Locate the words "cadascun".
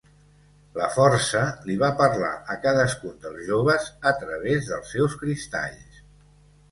2.63-3.13